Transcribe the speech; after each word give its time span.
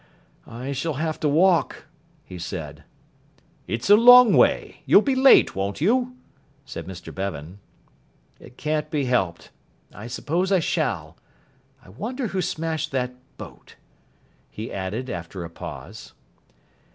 "I 0.47 0.71
shall 0.71 0.95
have 0.95 1.19
to 1.19 1.29
walk," 1.29 1.85
he 2.25 2.39
said. 2.39 2.85
"It's 3.67 3.87
a 3.87 3.95
long 3.95 4.33
way. 4.33 4.81
You'll 4.87 5.03
be 5.03 5.13
late, 5.13 5.55
won't 5.55 5.79
you?" 5.79 6.15
said 6.65 6.87
Mr 6.87 7.13
Bevan. 7.13 7.59
"It 8.39 8.57
can't 8.57 8.89
be 8.89 9.05
helped. 9.05 9.51
I 9.93 10.07
suppose 10.07 10.51
I 10.51 10.57
shall. 10.59 11.17
I 11.83 11.89
wonder 11.89 12.25
who 12.29 12.41
smashed 12.41 12.89
that 12.93 13.13
boat," 13.37 13.75
he 14.49 14.73
added 14.73 15.07
after 15.07 15.43
a 15.43 15.51
pause. 15.51 16.13